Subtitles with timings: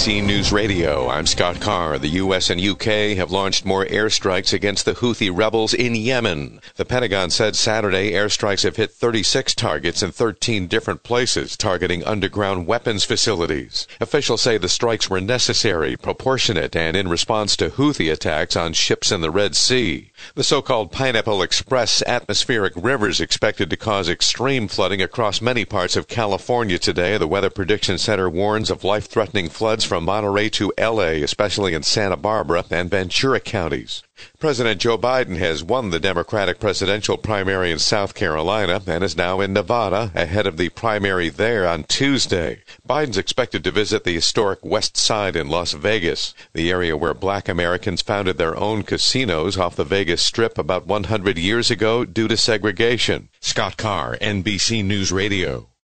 [0.00, 1.10] NBC News Radio.
[1.10, 1.98] I'm Scott Carr.
[1.98, 2.48] The U.S.
[2.48, 3.16] and U.K.
[3.16, 6.62] have launched more airstrikes against the Houthi rebels in Yemen.
[6.76, 12.66] The Pentagon said Saturday airstrikes have hit 36 targets in 13 different places, targeting underground
[12.66, 13.86] weapons facilities.
[14.00, 19.12] Officials say the strikes were necessary, proportionate, and in response to Houthi attacks on ships
[19.12, 20.12] in the Red Sea.
[20.34, 25.94] The so-called Pineapple Express atmospheric river is expected to cause extreme flooding across many parts
[25.94, 27.18] of California today.
[27.18, 32.16] The Weather Prediction Center warns of life-threatening floods from Monterey to LA, especially in Santa
[32.16, 34.04] Barbara and Ventura counties.
[34.38, 39.40] President Joe Biden has won the Democratic presidential primary in South Carolina and is now
[39.40, 42.62] in Nevada ahead of the primary there on Tuesday.
[42.88, 47.48] Biden's expected to visit the historic West Side in Las Vegas, the area where black
[47.48, 52.36] Americans founded their own casinos off the Vegas Strip about 100 years ago due to
[52.36, 53.28] segregation.
[53.40, 55.69] Scott Carr, NBC News Radio.